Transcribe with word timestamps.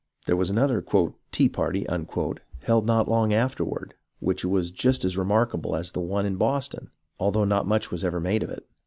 There 0.25 0.35
was 0.35 0.49
another 0.49 0.83
"Tea 1.31 1.47
Party" 1.47 1.85
held 1.87 2.87
not 2.87 3.07
long 3.07 3.33
after 3.35 3.63
ward, 3.63 3.93
which 4.19 4.43
was 4.43 4.71
just 4.71 5.05
as 5.05 5.15
remarkable 5.15 5.75
as 5.75 5.91
the 5.91 6.01
one 6.01 6.25
in 6.25 6.37
Boston, 6.37 6.89
although 7.19 7.45
not 7.45 7.67
much 7.67 7.91
was 7.91 8.03
ever 8.03 8.19
made 8.19 8.41
of 8.41 8.49
it. 8.49 8.67